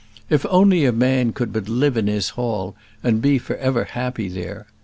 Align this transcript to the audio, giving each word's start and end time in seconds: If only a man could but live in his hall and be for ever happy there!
If 0.31 0.47
only 0.49 0.83
a 0.83 0.91
man 0.91 1.31
could 1.31 1.53
but 1.53 1.69
live 1.69 1.95
in 1.95 2.07
his 2.07 2.29
hall 2.29 2.75
and 3.03 3.21
be 3.21 3.37
for 3.37 3.55
ever 3.57 3.83
happy 3.83 4.29
there! 4.29 4.65